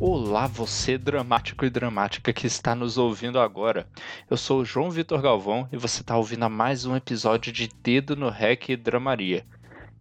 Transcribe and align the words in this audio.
Olá, 0.00 0.46
você 0.46 0.96
dramático 0.96 1.64
e 1.64 1.70
dramática 1.70 2.32
que 2.32 2.46
está 2.46 2.72
nos 2.72 2.96
ouvindo 2.96 3.40
agora. 3.40 3.84
Eu 4.30 4.36
sou 4.36 4.60
o 4.60 4.64
João 4.64 4.92
Vitor 4.92 5.20
Galvão 5.20 5.68
e 5.72 5.76
você 5.76 6.02
está 6.02 6.16
ouvindo 6.16 6.44
a 6.44 6.48
mais 6.48 6.86
um 6.86 6.94
episódio 6.94 7.52
de 7.52 7.68
Dedo 7.82 8.14
no 8.14 8.28
Rec 8.28 8.68
e 8.68 8.76
Dramaria. 8.76 9.44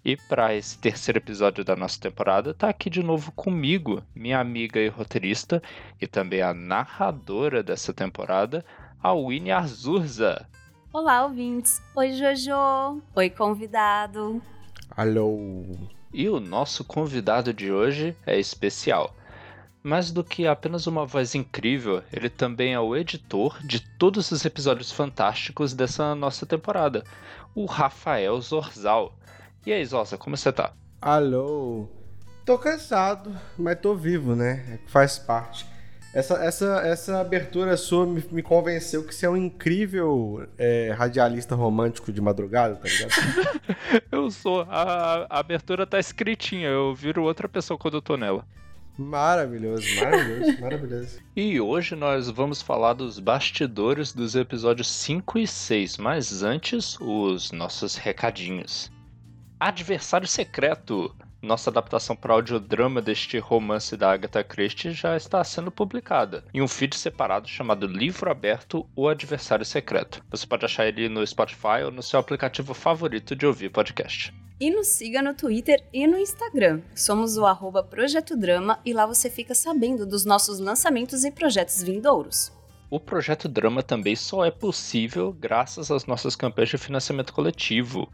E 0.06 0.16
para 0.16 0.54
esse 0.54 0.78
terceiro 0.78 1.18
episódio 1.18 1.66
da 1.66 1.76
nossa 1.76 2.00
temporada, 2.00 2.54
tá 2.54 2.70
aqui 2.70 2.92
de 2.92 3.02
novo 3.02 3.32
comigo, 3.32 4.04
minha 4.14 4.40
amiga 4.40 4.80
e 4.80 4.88
roteirista, 4.88 5.64
e 6.00 6.06
também 6.06 6.44
a 6.44 6.54
narradora 6.54 7.64
dessa 7.64 7.92
temporada, 7.92 8.64
a 9.02 9.16
Winnie 9.16 9.52
Azurza. 9.52 10.48
Olá, 10.94 11.26
ouvintes. 11.26 11.82
Oi, 11.96 12.14
Jojo. 12.14 13.02
Oi, 13.16 13.32
convidado. 13.32 14.44
Alô. 14.92 15.66
E 16.14 16.30
o 16.30 16.40
nosso 16.40 16.84
convidado 16.84 17.52
de 17.52 17.72
hoje 17.72 18.16
é 18.28 18.40
especial. 18.40 19.16
Mais 19.88 20.12
do 20.12 20.22
que 20.22 20.46
apenas 20.46 20.86
uma 20.86 21.06
voz 21.06 21.34
incrível, 21.34 22.04
ele 22.12 22.30
também 22.30 22.74
é 22.74 22.80
o 22.80 22.94
editor 22.94 23.58
de 23.64 23.80
todos 23.80 24.30
os 24.32 24.44
episódios 24.44 24.92
fantásticos 24.92 25.74
dessa 25.74 26.14
nossa 26.14 26.46
temporada, 26.46 27.06
o 27.56 27.64
Rafael 27.64 28.38
Zorzal. 28.42 29.18
E 29.66 29.72
aí, 29.72 29.86
Zorza, 29.86 30.18
como 30.18 30.36
você 30.36 30.52
tá? 30.52 30.74
Alô. 31.02 31.88
Tô 32.46 32.58
cansado, 32.58 33.34
mas 33.58 33.80
tô 33.80 33.96
vivo, 33.96 34.36
né? 34.36 34.66
É 34.74 34.90
faz 34.90 35.18
parte. 35.18 35.66
Essa, 36.14 36.34
essa, 36.44 36.82
essa 36.86 37.22
abertura 37.22 37.78
sua 37.78 38.06
me, 38.06 38.22
me 38.30 38.44
convenceu 38.44 39.06
que 39.06 39.16
você 39.16 39.26
é 39.26 39.30
um 39.30 39.38
incrível 39.38 40.46
é, 40.58 40.94
radialista 40.98 41.56
romântico 41.56 42.12
de 42.12 42.20
madrugada, 42.20 42.76
tá 42.76 42.90
ligado? 42.90 43.12
eu 44.12 44.30
sou. 44.32 44.68
A, 44.70 45.28
a 45.30 45.40
abertura 45.40 45.88
tá 45.88 45.98
escritinha, 45.98 46.68
eu 46.68 46.94
viro 46.94 47.24
outra 47.24 47.48
pessoa 47.48 47.78
quando 47.78 47.94
eu 47.94 48.02
tô 48.02 48.18
nela. 48.18 48.46
Maravilhoso, 48.98 49.88
maravilhoso, 49.96 50.58
maravilhoso. 50.62 51.20
E 51.36 51.62
hoje 51.62 51.96
nós 51.96 52.30
vamos 52.30 52.62
falar 52.62 52.94
dos 52.94 53.20
bastidores 53.20 54.12
dos 54.12 54.36
episódios 54.36 54.88
5 54.88 55.38
e 55.38 55.48
6, 55.48 55.98
mas 55.98 56.42
antes, 56.42 56.98
os 57.00 57.52
nossos 57.52 57.96
recadinhos. 57.96 58.92
Adversário 59.60 60.28
Secreto. 60.28 61.16
Nossa 61.40 61.70
adaptação 61.70 62.16
para 62.16 62.34
audiodrama 62.34 63.00
deste 63.00 63.38
romance 63.38 63.96
da 63.96 64.12
Agatha 64.12 64.44
Christie 64.44 64.92
já 64.92 65.16
está 65.16 65.44
sendo 65.44 65.70
publicada 65.70 66.44
em 66.52 66.64
um 66.64 66.68
feed 66.68 66.96
separado 66.96 67.48
chamado 67.48 67.86
Livro 67.86 68.32
Aberto 68.32 68.90
O 68.96 69.08
Adversário 69.08 69.64
Secreto. 69.64 70.24
Você 70.32 70.48
pode 70.48 70.66
achar 70.66 70.88
ele 70.88 71.08
no 71.08 71.26
Spotify 71.26 71.84
ou 71.86 71.92
no 71.92 72.02
seu 72.02 72.20
aplicativo 72.20 72.74
favorito 72.74 73.36
de 73.36 73.46
ouvir 73.46 73.70
podcast. 73.70 74.34
E 74.60 74.72
nos 74.72 74.88
siga 74.88 75.22
no 75.22 75.36
Twitter 75.36 75.84
e 75.94 76.08
no 76.08 76.18
Instagram. 76.18 76.82
Somos 76.96 77.38
o 77.38 77.46
arroba 77.46 77.84
Projeto 77.84 78.36
Drama 78.36 78.80
e 78.84 78.92
lá 78.92 79.06
você 79.06 79.30
fica 79.30 79.54
sabendo 79.54 80.04
dos 80.04 80.26
nossos 80.26 80.58
lançamentos 80.58 81.24
e 81.24 81.32
projetos 81.32 81.84
vindouros. 81.84 82.52
O 82.90 83.00
Projeto 83.00 83.48
Drama 83.48 83.84
também 83.84 84.16
só 84.16 84.44
é 84.44 84.50
possível 84.50 85.32
graças 85.32 85.92
às 85.92 86.08
nossas 86.08 86.36
campanhas 86.36 86.70
de 86.70 86.78
financiamento 86.80 87.34
coletivo 87.34 88.10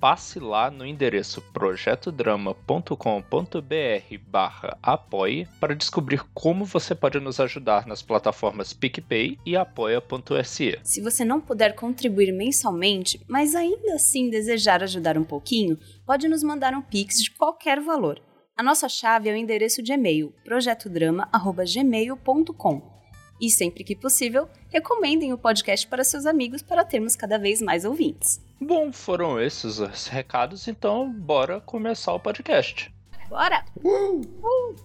passe 0.00 0.40
lá 0.40 0.70
no 0.70 0.86
endereço 0.86 1.42
projetodrama.com.br 1.52 4.18
barra 4.26 4.78
apoie 4.82 5.46
para 5.60 5.74
descobrir 5.74 6.24
como 6.32 6.64
você 6.64 6.94
pode 6.94 7.20
nos 7.20 7.38
ajudar 7.38 7.86
nas 7.86 8.00
plataformas 8.00 8.72
PicPay 8.72 9.38
e 9.44 9.54
apoia.se. 9.56 10.78
Se 10.82 11.02
você 11.02 11.22
não 11.24 11.40
puder 11.40 11.74
contribuir 11.74 12.32
mensalmente, 12.32 13.20
mas 13.28 13.54
ainda 13.54 13.94
assim 13.94 14.30
desejar 14.30 14.82
ajudar 14.82 15.18
um 15.18 15.24
pouquinho, 15.24 15.78
pode 16.06 16.28
nos 16.28 16.42
mandar 16.42 16.72
um 16.74 16.80
Pix 16.80 17.22
de 17.22 17.30
qualquer 17.32 17.78
valor. 17.80 18.18
A 18.56 18.62
nossa 18.62 18.88
chave 18.88 19.28
é 19.28 19.32
o 19.32 19.36
endereço 19.36 19.82
de 19.82 19.92
e-mail 19.92 20.32
projetodrama.gmail.com. 20.44 22.99
E 23.40 23.50
sempre 23.50 23.82
que 23.82 23.96
possível, 23.96 24.48
recomendem 24.68 25.32
o 25.32 25.38
podcast 25.38 25.86
para 25.86 26.04
seus 26.04 26.26
amigos 26.26 26.62
para 26.62 26.84
termos 26.84 27.16
cada 27.16 27.38
vez 27.38 27.62
mais 27.62 27.84
ouvintes. 27.84 28.40
Bom, 28.60 28.92
foram 28.92 29.40
esses 29.40 29.78
os 29.78 30.06
recados, 30.06 30.68
então 30.68 31.10
bora 31.10 31.60
começar 31.60 32.12
o 32.12 32.20
podcast. 32.20 32.92
Bora! 33.28 33.64
Uh! 33.82 34.20
Uh! 34.20 34.76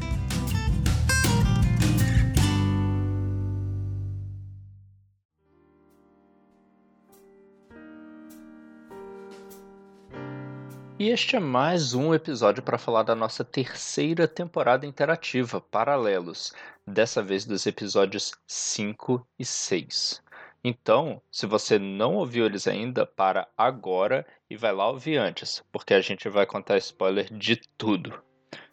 E 11.04 11.10
este 11.10 11.36
é 11.36 11.38
mais 11.38 11.92
um 11.92 12.14
episódio 12.14 12.62
para 12.62 12.78
falar 12.78 13.02
da 13.02 13.14
nossa 13.14 13.44
terceira 13.44 14.26
temporada 14.26 14.86
interativa, 14.86 15.60
Paralelos, 15.60 16.50
dessa 16.86 17.22
vez 17.22 17.44
dos 17.44 17.66
episódios 17.66 18.32
5 18.46 19.28
e 19.38 19.44
6. 19.44 20.22
Então, 20.64 21.20
se 21.30 21.44
você 21.44 21.78
não 21.78 22.14
ouviu 22.14 22.46
eles 22.46 22.66
ainda, 22.66 23.04
para 23.04 23.46
agora 23.54 24.26
e 24.48 24.56
vai 24.56 24.72
lá 24.72 24.88
ouvir 24.88 25.18
antes, 25.18 25.62
porque 25.70 25.92
a 25.92 26.00
gente 26.00 26.26
vai 26.30 26.46
contar 26.46 26.78
spoiler 26.78 27.30
de 27.30 27.56
tudo. 27.76 28.18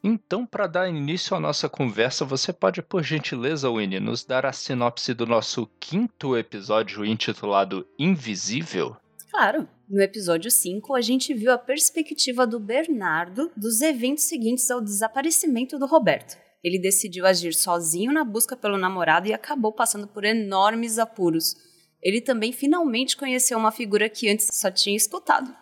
Então, 0.01 0.45
para 0.45 0.67
dar 0.67 0.87
início 0.87 1.35
à 1.35 1.39
nossa 1.39 1.67
conversa, 1.67 2.23
você 2.23 2.53
pode, 2.53 2.81
por 2.81 3.03
gentileza, 3.03 3.69
Winnie, 3.69 3.99
nos 3.99 4.23
dar 4.23 4.45
a 4.45 4.53
sinopse 4.53 5.13
do 5.13 5.25
nosso 5.25 5.69
quinto 5.81 6.37
episódio 6.37 7.03
intitulado 7.03 7.85
Invisível? 7.99 8.95
Claro. 9.29 9.67
No 9.91 10.01
episódio 10.01 10.49
5, 10.49 10.95
a 10.95 11.01
gente 11.01 11.33
viu 11.33 11.51
a 11.51 11.57
perspectiva 11.57 12.47
do 12.47 12.57
Bernardo 12.61 13.51
dos 13.57 13.81
eventos 13.81 14.23
seguintes 14.23 14.71
ao 14.71 14.79
desaparecimento 14.79 15.77
do 15.77 15.85
Roberto. 15.85 16.37
Ele 16.63 16.79
decidiu 16.79 17.25
agir 17.25 17.53
sozinho 17.53 18.13
na 18.13 18.23
busca 18.23 18.55
pelo 18.55 18.77
namorado 18.77 19.27
e 19.27 19.33
acabou 19.33 19.73
passando 19.73 20.07
por 20.07 20.23
enormes 20.23 20.97
apuros. 20.97 21.57
Ele 22.01 22.21
também 22.21 22.53
finalmente 22.53 23.17
conheceu 23.17 23.57
uma 23.57 23.69
figura 23.69 24.07
que 24.07 24.29
antes 24.29 24.47
só 24.53 24.71
tinha 24.71 24.95
escutado. 24.95 25.53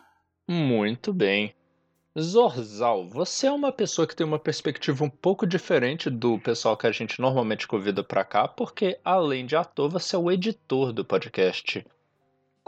Muito 0.48 1.12
bem. 1.12 1.56
Zorzal, 2.20 3.10
você 3.10 3.48
é 3.48 3.52
uma 3.52 3.72
pessoa 3.72 4.08
que 4.08 4.16
tem 4.16 4.28
uma 4.28 4.38
perspectiva 4.38 5.04
um 5.04 5.10
pouco 5.10 5.48
diferente 5.48 6.08
do 6.08 6.38
pessoal 6.38 6.78
que 6.78 6.86
a 6.86 6.92
gente 6.92 7.20
normalmente 7.20 7.68
convida 7.68 8.04
para 8.04 8.24
cá, 8.24 8.48
porque 8.48 9.00
além 9.04 9.48
de 9.48 9.56
ator, 9.56 9.90
você 9.90 10.16
é 10.16 10.20
o 10.20 10.30
editor 10.30 10.94
do 10.94 11.04
podcast. 11.04 11.84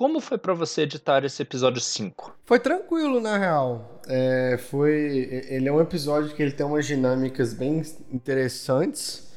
Como 0.02 0.20
foi 0.20 0.40
para 0.40 0.56
você 0.56 0.82
editar 0.82 1.24
esse 1.24 1.44
episódio 1.44 1.80
5? 1.80 2.36
Foi 2.44 2.60
tranquilo, 2.60 3.22
na 3.22 3.38
real. 3.38 4.02
É, 4.08 4.58
foi, 4.58 5.46
ele 5.48 5.70
é 5.70 5.72
um 5.72 5.80
episódio 5.80 6.36
que 6.36 6.42
ele 6.42 6.54
tem 6.54 6.66
umas 6.66 6.88
dinâmicas 6.88 7.54
bem 7.54 7.84
interessantes, 8.12 9.32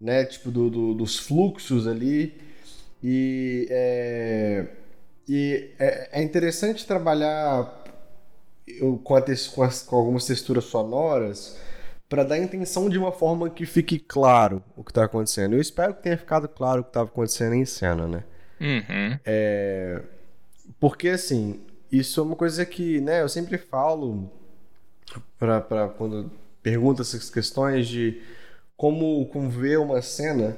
né? 0.00 0.24
Tipo, 0.24 0.52
do, 0.52 0.70
do 0.70 0.94
dos 0.94 1.18
fluxos 1.18 1.88
ali. 1.88 2.40
E, 3.02 3.66
é, 3.68 4.66
e 5.28 5.74
é, 5.80 6.20
é 6.20 6.22
interessante 6.22 6.86
trabalhar 6.86 7.82
com, 9.02 9.16
a, 9.16 9.22
com, 9.52 9.62
as, 9.64 9.82
com 9.82 9.96
algumas 9.96 10.24
texturas 10.24 10.66
sonoras 10.66 11.58
para 12.08 12.22
dar 12.22 12.36
a 12.36 12.38
intenção 12.38 12.88
de 12.88 12.96
uma 12.96 13.10
forma 13.10 13.50
que 13.50 13.66
fique 13.66 13.98
claro 13.98 14.62
o 14.76 14.84
que 14.84 14.92
está 14.92 15.06
acontecendo. 15.06 15.54
Eu 15.54 15.60
espero 15.60 15.92
que 15.92 16.04
tenha 16.04 16.16
ficado 16.16 16.48
claro 16.48 16.82
o 16.82 16.84
que 16.84 16.90
estava 16.90 17.08
acontecendo 17.08 17.54
em 17.54 17.64
cena, 17.64 18.06
né? 18.06 18.22
Uhum. 18.60 19.18
É, 19.24 20.02
porque, 20.80 21.08
assim, 21.08 21.60
isso 21.90 22.20
é 22.20 22.22
uma 22.22 22.36
coisa 22.36 22.64
que 22.64 23.00
né, 23.00 23.22
eu 23.22 23.28
sempre 23.28 23.56
falo 23.58 24.30
para 25.38 25.88
quando 25.96 26.30
pergunta 26.62 27.02
essas 27.02 27.30
questões 27.30 27.86
de 27.88 28.20
como, 28.76 29.26
como 29.26 29.48
ver 29.48 29.78
uma 29.78 30.02
cena. 30.02 30.56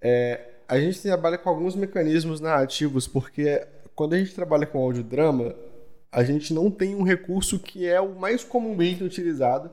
É, 0.00 0.40
a 0.68 0.78
gente 0.78 1.02
trabalha 1.02 1.36
com 1.36 1.48
alguns 1.48 1.74
mecanismos 1.74 2.40
narrativos, 2.40 3.06
porque 3.08 3.66
quando 3.94 4.14
a 4.14 4.18
gente 4.18 4.34
trabalha 4.34 4.66
com 4.66 4.78
audiodrama, 4.78 5.54
a 6.10 6.22
gente 6.22 6.54
não 6.54 6.70
tem 6.70 6.94
um 6.94 7.02
recurso 7.02 7.58
que 7.58 7.86
é 7.86 8.00
o 8.00 8.14
mais 8.14 8.44
comumente 8.44 9.02
utilizado, 9.02 9.70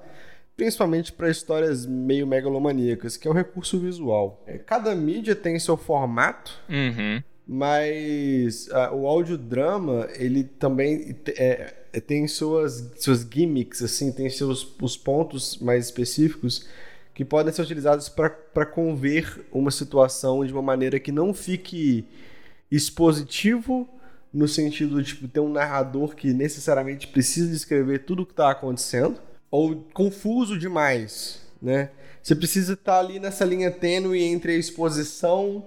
principalmente 0.58 1.12
para 1.14 1.30
histórias 1.30 1.86
meio 1.86 2.26
megalomaníacas, 2.26 3.16
que 3.16 3.28
é 3.28 3.32
o 3.32 3.34
recurso 3.34 3.80
visual. 3.80 4.44
É, 4.46 4.58
cada 4.58 4.94
mídia 4.96 5.36
tem 5.36 5.60
seu 5.60 5.78
formato, 5.78 6.60
uhum 6.68 7.22
mas 7.52 8.68
uh, 8.68 8.94
o 8.94 9.08
audiodrama, 9.08 10.08
ele 10.14 10.44
também 10.44 11.16
é, 11.30 11.74
é, 11.92 12.00
tem 12.00 12.28
suas, 12.28 12.92
suas 13.00 13.28
gimmicks, 13.28 13.82
assim, 13.82 14.12
tem 14.12 14.30
seus 14.30 14.76
os 14.80 14.96
pontos 14.96 15.58
mais 15.58 15.86
específicos 15.86 16.68
que 17.12 17.26
podem 17.26 17.52
ser 17.52 17.64
utilizados 17.64 18.08
para 18.08 18.68
conver 18.68 19.48
uma 19.52 19.72
situação 19.72 20.46
de 20.46 20.54
uma 20.54 20.62
maneira 20.62 21.00
que 21.00 21.12
não 21.12 21.34
fique 21.34 22.06
expositivo 22.70 23.90
no 24.32 24.48
sentido 24.48 25.02
de 25.02 25.16
tipo, 25.16 25.28
ter 25.28 25.40
um 25.40 25.52
narrador 25.52 26.16
que 26.16 26.32
necessariamente 26.32 27.08
precisa 27.08 27.52
descrever 27.52 28.06
tudo 28.06 28.22
o 28.22 28.26
que 28.28 28.34
está 28.34 28.52
acontecendo, 28.52 29.20
ou 29.50 29.76
confuso 29.92 30.56
demais, 30.56 31.42
né? 31.60 31.90
Você 32.22 32.36
precisa 32.36 32.74
estar 32.74 32.94
tá 32.94 33.00
ali 33.00 33.20
nessa 33.20 33.44
linha 33.44 33.72
tênue 33.72 34.22
entre 34.22 34.52
a 34.52 34.56
exposição 34.56 35.66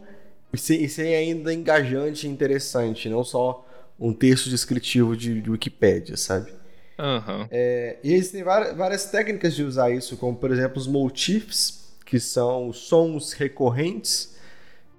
e 0.52 0.58
ser, 0.58 0.88
ser 0.88 1.14
ainda 1.14 1.52
engajante 1.52 2.26
e 2.26 2.30
interessante, 2.30 3.08
não 3.08 3.24
só 3.24 3.66
um 3.98 4.12
texto 4.12 4.50
descritivo 4.50 5.16
de, 5.16 5.40
de 5.40 5.50
Wikipédia, 5.50 6.16
sabe? 6.16 6.52
Uhum. 6.98 7.46
É, 7.50 7.98
e 8.02 8.12
existem 8.12 8.42
várias, 8.42 8.76
várias 8.76 9.04
técnicas 9.06 9.54
de 9.54 9.62
usar 9.62 9.90
isso, 9.90 10.16
como 10.16 10.36
por 10.36 10.50
exemplo 10.50 10.78
os 10.78 10.86
motifs, 10.86 11.94
que 12.04 12.20
são 12.20 12.72
sons 12.72 13.32
recorrentes 13.32 14.36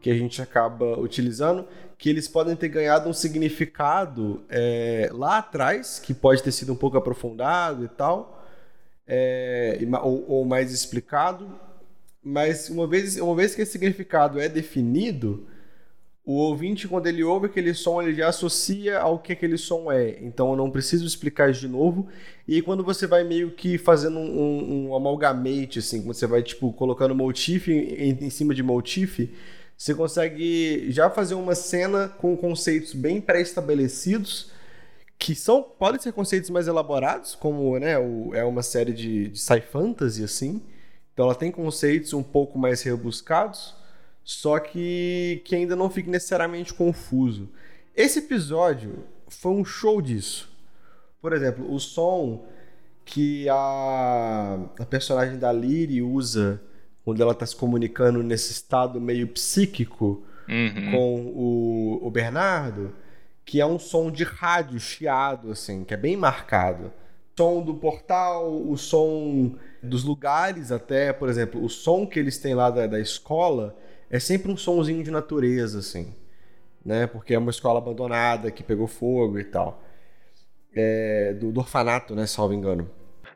que 0.01 0.09
a 0.09 0.15
gente 0.15 0.41
acaba 0.41 1.00
utilizando, 1.00 1.65
que 1.97 2.09
eles 2.09 2.27
podem 2.27 2.55
ter 2.55 2.67
ganhado 2.67 3.07
um 3.07 3.13
significado 3.13 4.44
é, 4.50 5.09
lá 5.13 5.38
atrás, 5.38 5.97
que 5.97 6.13
pode 6.13 6.44
ter 6.44 6.51
sido 6.51 6.73
um 6.73 6.75
pouco 6.75 6.97
aprofundado 6.97 7.85
e 7.85 7.88
tal, 7.88 8.45
é, 9.07 9.79
ou, 10.01 10.29
ou, 10.29 10.45
mais 10.45 10.73
explicado, 10.73 11.50
mas 12.24 12.70
uma 12.70 12.88
vez, 12.88 13.18
uma 13.18 13.36
vez 13.36 13.54
que 13.54 13.62
esse 13.62 13.74
significado 13.74 14.40
é 14.40 14.48
definido, 14.48 15.48
o 16.25 16.36
ouvinte, 16.36 16.88
quando 16.88 17.08
ele 17.08 17.22
ouve 17.22 17.48
aquele 17.48 17.74
som, 17.74 18.02
ele 18.02 18.14
já 18.14 18.30
associa 18.30 18.98
ao 19.00 19.20
que 19.20 19.34
aquele 19.34 19.58
som 19.58 19.92
é. 19.92 20.18
Então 20.22 20.52
eu 20.52 20.56
não 20.56 20.72
preciso 20.72 21.06
explicar 21.06 21.52
isso 21.52 21.60
de 21.60 21.68
novo. 21.68 22.08
E 22.48 22.62
quando 22.62 22.81
você 22.81 23.06
vai 23.06 23.25
meio 23.25 23.52
que 23.52 23.78
fazendo 23.78 24.18
um, 24.18 24.40
um, 24.40 24.88
um 24.88 24.96
amalgamate, 24.96 25.80
assim, 25.80 26.02
quando 26.02 26.14
você 26.14 26.25
vai 26.25 26.42
tipo 26.42 26.72
colocando 26.72 27.14
motif 27.14 27.68
em, 27.68 28.18
em 28.22 28.30
cima 28.30 28.56
de 28.56 28.64
motif, 28.64 29.30
você 29.78 29.94
consegue 29.94 30.90
já 30.92 31.10
fazer 31.10 31.36
uma 31.36 31.56
cena 31.56 32.08
com 32.08 32.38
conceitos 32.38 32.94
bem 32.94 33.20
pré-estabelecidos, 33.20 34.50
que 35.20 35.36
são 35.36 35.62
podem 35.62 36.00
ser 36.00 36.14
conceitos 36.14 36.50
mais 36.50 36.68
elaborados, 36.68 37.36
como 37.36 37.78
né, 37.78 37.98
o, 38.00 38.34
é 38.34 38.46
uma 38.46 38.64
série 38.64 38.94
de, 38.94 39.28
de 39.28 39.40
sci-fantasy, 39.40 40.24
assim. 40.24 40.62
Então 41.13 41.25
ela 41.25 41.36
tem 41.36 41.51
conceitos 41.51 42.13
um 42.13 42.24
pouco 42.24 42.57
mais 42.57 42.81
rebuscados 42.81 43.75
só 44.24 44.57
que, 44.57 45.42
que 45.44 45.56
ainda 45.56 45.75
não 45.75 45.89
fique 45.89 46.10
necessariamente 46.10 46.74
confuso. 46.74 47.50
Esse 47.95 48.19
episódio 48.19 49.04
foi 49.27 49.51
um 49.51 49.65
show 49.65 50.01
disso. 50.01 50.50
Por 51.21 51.33
exemplo, 51.33 51.71
o 51.71 51.80
som 51.80 52.45
que 53.06 53.48
a, 53.50 54.60
a 54.80 54.86
personagem 54.86 55.38
da 55.38 55.51
Lyri 55.51 56.01
usa 56.01 56.62
quando 57.04 57.21
ela 57.21 57.33
está 57.33 57.45
se 57.45 57.56
comunicando 57.56 58.24
nesse 58.24 58.54
estado 58.54 59.00
meio 59.00 59.27
psíquico 59.27 60.24
uhum. 60.48 60.92
com 60.92 61.25
o, 61.36 62.07
o 62.07 62.10
Bernardo, 62.10 62.95
que 63.44 63.60
é 63.60 63.65
um 63.65 63.77
som 63.77 64.10
de 64.10 64.24
rádio 64.24 64.80
chiado, 64.80 65.51
assim, 65.51 65.83
que 65.83 65.94
é 65.94 65.98
bem 65.98 66.15
marcado. 66.15 66.94
Som 67.38 67.63
do 67.63 67.74
portal, 67.74 68.51
o 68.51 68.77
som 68.77 69.56
dos 69.81 70.03
lugares 70.03 70.71
até, 70.71 71.12
por 71.12 71.27
exemplo, 71.30 71.63
o 71.63 71.69
som 71.69 72.06
que 72.06 72.19
eles 72.19 72.38
têm 72.38 72.53
lá 72.53 72.69
da, 72.69 72.85
da 72.85 73.00
escola 73.00 73.75
é 74.09 74.19
sempre 74.19 74.51
um 74.51 74.57
sonzinho 74.57 75.03
de 75.03 75.09
natureza, 75.09 75.80
assim, 75.80 76.13
né? 76.85 77.07
Porque 77.07 77.33
é 77.33 77.38
uma 77.39 77.50
escola 77.50 77.80
abandonada 77.80 78.51
que 78.51 78.62
pegou 78.62 78.88
fogo 78.88 79.39
e 79.39 79.44
tal. 79.44 79.81
É, 80.75 81.33
do, 81.33 81.51
do, 81.51 81.59
orfanato, 81.59 82.15
né? 82.15 82.27
Salvo 82.27 82.53
engano. 82.53 82.89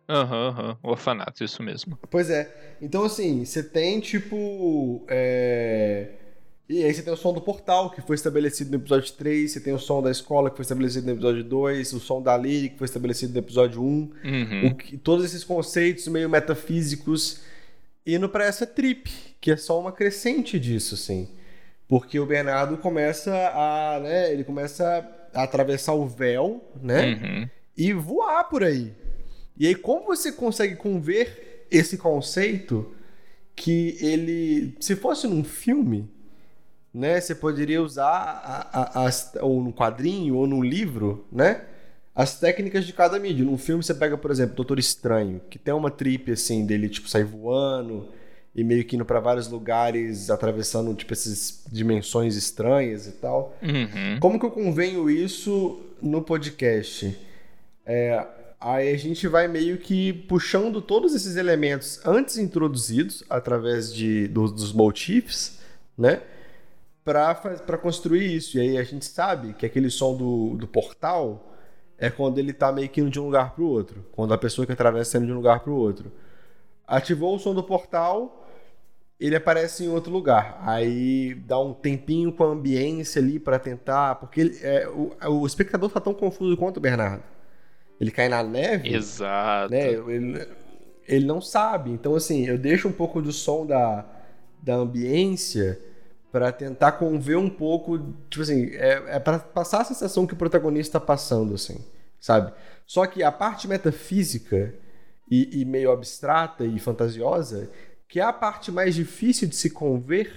Aham, 0.08 0.50
uhum, 0.50 0.70
uhum. 0.70 0.78
orfanato, 0.84 1.44
isso 1.44 1.62
mesmo. 1.64 1.98
Pois 2.10 2.30
é. 2.30 2.76
Então, 2.82 3.04
assim, 3.04 3.44
você 3.44 3.64
tem, 3.64 4.00
tipo. 4.00 5.04
É... 5.08 6.10
E 6.70 6.84
aí 6.84 6.94
você 6.94 7.02
tem 7.02 7.14
o 7.14 7.18
som 7.18 7.34
do 7.34 7.40
portal, 7.40 7.90
que 7.90 8.02
foi 8.02 8.16
estabelecido 8.16 8.72
no 8.72 8.78
episódio 8.78 9.14
3, 9.14 9.52
você 9.52 9.60
tem 9.62 9.74
o 9.74 9.80
som 9.80 10.02
da 10.02 10.12
escola, 10.12 10.50
que 10.50 10.58
foi 10.58 10.64
estabelecido 10.64 11.06
no 11.06 11.14
episódio 11.14 11.44
2, 11.44 11.94
o 11.94 12.00
som 12.00 12.22
da 12.22 12.36
Lyric, 12.36 12.74
que 12.74 12.78
foi 12.78 12.86
estabelecido 12.86 13.32
no 13.32 13.40
episódio 13.40 13.82
1. 13.82 13.86
Uhum. 13.86 14.68
O 14.68 14.76
que, 14.76 14.98
todos 14.98 15.24
esses 15.24 15.46
conceitos 15.46 16.08
meio 16.10 16.30
metafísicos 16.30 17.42
indo 18.06 18.28
para 18.28 18.46
essa 18.46 18.68
trip, 18.68 19.10
que 19.40 19.52
é 19.52 19.58
só 19.58 19.80
uma 19.80 19.94
crescente 19.94 20.60
disso, 20.60 20.96
assim. 20.96 21.30
Porque 21.88 22.20
o 22.20 22.26
Bernardo 22.26 22.78
começa 22.78 23.34
a, 23.34 24.00
né, 24.02 24.34
ele 24.34 24.44
começa 24.44 25.10
a 25.34 25.44
atravessar 25.44 25.94
o 25.94 26.06
véu, 26.06 26.70
né? 26.82 27.14
Uhum. 27.14 27.50
E 27.78 27.94
voar 27.94 28.44
por 28.46 28.64
aí. 28.64 28.94
E 29.58 29.68
aí 29.68 29.76
como 29.76 30.06
você 30.06 30.34
consegue 30.34 30.76
conver 30.76 31.66
esse 31.72 31.98
conceito 31.98 32.94
que 33.56 33.98
ele, 34.02 34.76
se 34.80 34.96
fosse 34.96 35.28
num 35.28 35.44
filme, 35.44 36.10
né, 36.98 37.22
você 37.22 37.36
poderia 37.36 37.82
usar 37.82 38.08
a, 38.74 39.02
a, 39.04 39.08
a, 39.08 39.12
ou 39.42 39.62
num 39.62 39.72
quadrinho 39.72 40.36
ou 40.36 40.48
num 40.48 40.64
livro, 40.64 41.26
né? 41.32 41.62
as 42.18 42.40
técnicas 42.40 42.84
de 42.84 42.94
cada 42.94 43.20
mídia. 43.20 43.46
Num 43.46 43.60
filme 43.60 43.84
você 43.84 43.94
pega, 43.94 44.18
por 44.18 44.32
exemplo, 44.32 44.56
Doutor 44.56 44.80
Estranho, 44.80 45.40
que 45.52 45.60
tem 45.60 45.72
uma 45.72 45.92
trip 45.92 46.32
assim 46.32 46.66
dele 46.66 46.90
tipo 46.90 47.08
sair 47.08 47.24
voando 47.24 48.08
e 48.56 48.64
meio 48.64 48.84
que 48.84 48.96
indo 48.96 49.06
para 49.06 49.20
vários 49.20 49.48
lugares, 49.48 50.32
atravessando 50.32 50.92
tipo 50.96 51.14
essas 51.14 51.64
dimensões 51.72 52.36
estranhas 52.36 53.06
e 53.06 53.12
tal. 53.12 53.56
Uhum. 53.62 54.20
Como 54.20 54.40
que 54.40 54.46
eu 54.48 54.50
convenho 54.50 55.08
isso 55.08 55.80
no 56.02 56.24
podcast? 56.24 57.16
É, 57.86 58.26
aí 58.60 58.92
a 58.92 58.98
gente 58.98 59.28
vai 59.28 59.48
meio 59.48 59.78
que 59.78 60.12
puxando 60.12 60.82
todos 60.82 61.14
esses 61.14 61.36
elementos 61.36 62.02
antes 62.04 62.40
introduzidos 62.40 63.24
através 63.30 63.94
de, 63.94 64.28
dos, 64.28 64.52
dos 64.52 64.74
motifs, 64.74 65.60
né? 65.96 66.22
Para 67.14 67.78
construir 67.78 68.36
isso. 68.36 68.58
E 68.58 68.62
aí 68.62 68.78
a 68.78 68.84
gente 68.84 69.06
sabe 69.06 69.54
que 69.54 69.66
aquele 69.66 69.90
som 69.90 70.16
do, 70.16 70.56
do 70.58 70.68
portal 70.68 71.54
é 71.98 72.10
quando 72.10 72.38
ele 72.38 72.52
tá 72.52 72.72
meio 72.72 72.90
que 72.90 73.00
indo 73.00 73.10
de 73.10 73.20
um 73.20 73.26
lugar 73.26 73.56
para 73.56 73.64
o 73.64 73.68
outro. 73.68 74.06
Quando 74.12 74.34
a 74.34 74.38
pessoa 74.38 74.66
que 74.66 74.74
atravessa 74.74 75.14
tá 75.14 75.18
indo 75.20 75.28
de 75.28 75.34
um 75.34 75.38
lugar 75.38 75.62
para 75.62 75.72
o 75.72 75.76
outro. 75.76 76.12
Ativou 76.86 77.36
o 77.36 77.40
som 77.40 77.54
do 77.54 77.64
portal, 77.64 78.46
ele 79.20 79.36
aparece 79.36 79.86
em 79.86 79.90
outro 79.90 80.12
lugar. 80.12 80.62
Aí 80.62 81.34
dá 81.34 81.60
um 81.60 81.74
tempinho 81.74 82.32
com 82.32 82.44
a 82.44 82.48
ambiência 82.48 83.22
ali 83.22 83.40
para 83.40 83.58
tentar. 83.58 84.16
Porque 84.16 84.42
ele, 84.42 84.60
é, 84.62 84.88
o, 84.88 85.16
o 85.42 85.48
espectador 85.48 85.90
tá 85.90 86.00
tão 86.00 86.14
confuso 86.14 86.56
quanto 86.58 86.78
o 86.78 86.82
Bernardo. 86.82 87.24
Ele 88.00 88.12
cai 88.12 88.30
na 88.30 88.44
neve. 88.44 88.94
Exato. 88.94 89.72
Né? 89.72 89.92
Ele, 89.94 90.48
ele 91.08 91.26
não 91.26 91.42
sabe. 91.42 91.90
Então, 91.90 92.16
assim, 92.16 92.46
eu 92.46 92.58
deixo 92.58 92.88
um 92.88 92.92
pouco 92.92 93.22
do 93.22 93.32
som 93.32 93.66
da, 93.66 94.06
da 94.62 94.76
ambiência 94.76 95.80
para 96.32 96.52
tentar 96.52 96.94
conver 96.94 97.38
um 97.38 97.50
pouco, 97.50 97.98
tipo 98.30 98.42
assim, 98.42 98.68
é, 98.74 99.16
é 99.16 99.20
para 99.20 99.40
passar 99.40 99.82
a 99.82 99.86
sensação 99.86 100.28
que 100.28 100.34
o 100.34 100.38
protagonista 100.38 100.98
está 100.98 101.00
passando, 101.00 101.56
assim, 101.56 101.84
sabe? 102.20 102.54
Só 102.86 103.06
que 103.06 103.24
a 103.24 103.32
parte 103.32 103.68
metafísica 103.68 104.74
e, 105.30 105.62
e, 105.62 105.66
meio 105.66 105.92
abstrata 105.92 106.66
e 106.66 106.80
fantasiosa, 106.80 107.70
que 108.08 108.20
é 108.20 108.24
a 108.24 108.34
parte 108.34 108.72
mais 108.72 108.96
difícil 108.96 109.48
de 109.48 109.56
se 109.56 109.70
conver, 109.70 110.32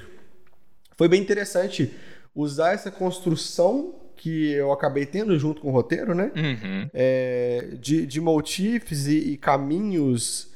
foi 0.96 1.08
bem 1.08 1.20
interessante 1.20 1.94
usar 2.34 2.72
essa 2.72 2.90
construção 2.90 3.94
que 4.16 4.52
eu 4.52 4.70
acabei 4.70 5.06
tendo 5.06 5.38
junto 5.38 5.62
com 5.62 5.68
o 5.68 5.72
roteiro, 5.72 6.14
né? 6.14 6.30
Uhum. 6.36 6.90
É, 6.92 7.68
de, 7.80 8.04
de 8.04 8.20
motifs 8.20 9.06
e, 9.06 9.32
e 9.32 9.36
caminhos 9.36 10.50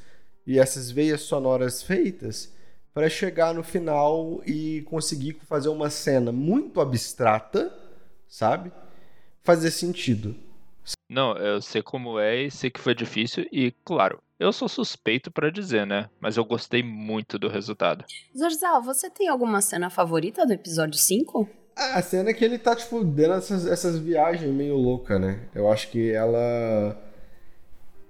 e 0.47 0.59
essas 0.59 0.91
veias 0.91 1.23
sonoras 1.23 1.83
feitas 1.83 2.53
para 2.95 3.11
chegar 3.11 3.53
no 3.53 3.65
final 3.65 4.41
e 4.47 4.83
conseguir 4.83 5.37
fazer 5.47 5.69
uma 5.69 5.91
cena 5.91 6.31
muito 6.31 6.81
abstrata, 6.81 7.77
sabe? 8.29 8.73
Fazer 9.43 9.73
sentido. 9.73 10.37
Não, 11.11 11.37
eu 11.37 11.61
sei 11.61 11.83
como 11.83 12.19
é 12.21 12.43
e 12.43 12.51
sei 12.51 12.71
que 12.71 12.81
foi 12.81 12.95
difícil 12.95 13.47
e, 13.51 13.73
claro, 13.85 14.23
eu 14.39 14.53
sou 14.53 14.69
suspeito 14.69 15.31
para 15.31 15.51
dizer, 15.51 15.87
né? 15.87 16.09
Mas 16.21 16.37
eu 16.37 16.45
gostei 16.45 16.83
muito 16.83 17.39
do 17.39 17.49
resultado. 17.49 18.05
Zorzal, 18.37 18.81
você 18.83 19.11
tem 19.11 19.29
alguma 19.29 19.61
cena 19.61 19.91
favorita 19.91 20.47
do 20.47 20.53
episódio 20.53 20.99
5? 20.99 21.49
A 21.77 22.01
cena 22.01 22.31
é 22.31 22.35
que 22.35 22.45
ele 22.45 22.59
tá, 22.59 22.77
tipo, 22.77 23.03
dando 23.03 23.35
essas, 23.35 23.67
essas 23.67 23.99
viagens 23.99 24.53
meio 24.53 24.77
louca, 24.77 25.19
né? 25.19 25.49
Eu 25.53 25.71
acho 25.73 25.91
que 25.91 26.13
ela 26.13 26.97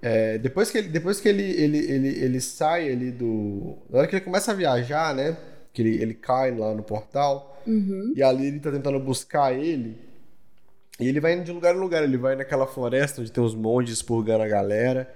é, 0.05 0.37
depois 0.37 0.69
que, 0.69 0.77
ele, 0.77 0.87
depois 0.87 1.19
que 1.19 1.27
ele, 1.27 1.41
ele, 1.41 1.79
ele, 1.79 2.07
ele 2.09 2.39
sai 2.39 2.91
ali 2.91 3.09
do. 3.09 3.75
Na 3.89 3.97
hora 3.97 4.07
que 4.07 4.15
ele 4.15 4.23
começa 4.23 4.51
a 4.51 4.53
viajar, 4.53 5.15
né? 5.15 5.35
Que 5.73 5.81
ele, 5.81 5.99
ele 5.99 6.13
cai 6.13 6.55
lá 6.55 6.75
no 6.75 6.83
portal. 6.83 7.59
Uhum. 7.65 8.13
E 8.15 8.21
ali 8.21 8.45
ele 8.45 8.59
tá 8.59 8.71
tentando 8.71 8.99
buscar 8.99 9.51
ele. 9.51 9.97
E 10.99 11.07
ele 11.07 11.19
vai 11.19 11.33
indo 11.33 11.43
de 11.43 11.51
lugar 11.51 11.73
em 11.73 11.79
lugar. 11.79 12.03
Ele 12.03 12.17
vai 12.17 12.35
naquela 12.35 12.67
floresta 12.67 13.19
onde 13.19 13.31
tem 13.31 13.43
os 13.43 13.55
monges 13.55 14.03
purgando 14.03 14.43
a 14.43 14.47
galera. 14.47 15.11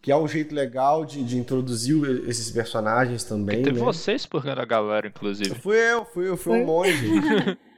Que 0.00 0.12
é 0.12 0.16
um 0.16 0.28
jeito 0.28 0.54
legal 0.54 1.04
de, 1.04 1.24
de 1.24 1.36
introduzir 1.36 2.28
esses 2.28 2.48
personagens 2.48 3.24
também. 3.24 3.62
E 3.62 3.64
teve 3.64 3.80
né? 3.80 3.84
vocês 3.84 4.24
purgando 4.24 4.60
a 4.60 4.64
galera, 4.64 5.08
inclusive. 5.08 5.56
Fui 5.56 5.76
eu, 5.76 6.04
fui 6.04 6.28
eu, 6.28 6.36
fui 6.36 6.60
um 6.60 6.64
monge. 6.64 7.08